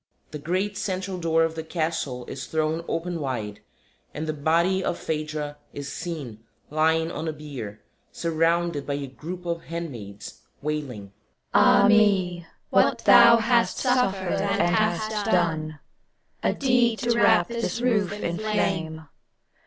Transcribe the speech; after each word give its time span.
[The 0.31 0.39
great 0.39 0.77
central 0.77 1.19
door 1.19 1.43
of 1.43 1.53
the 1.53 1.63
Castle 1.63 2.25
is 2.25 2.47
thrown 2.47 2.83
open 2.87 3.19
wide, 3.19 3.61
and 4.15 4.25
the 4.25 4.33
body 4.33 4.83
of 4.83 4.97
PHAEDRA 4.97 5.57
is 5.73 5.93
seen 5.93 6.43
lying 6.71 7.11
on 7.11 7.27
a 7.27 7.31
bier, 7.31 7.83
surrounded 8.11 8.87
by 8.87 8.95
a 8.95 9.05
group 9.05 9.45
of 9.45 9.65
Handmaids, 9.65 10.41
wailing.] 10.59 11.13
THE 11.53 11.59
HANDMAIDS 11.59 11.81
Ah 11.83 11.87
me, 11.87 12.47
what 12.71 13.05
thou 13.05 13.37
hast 13.37 13.77
suffered 13.77 14.41
and 14.41 14.69
hast 14.75 15.25
done: 15.27 15.79
A 16.41 16.53
deed 16.55 16.97
to 16.97 17.11
wrap 17.19 17.47
this 17.47 17.79
roof 17.79 18.11
in 18.11 18.39
flame! 18.39 19.05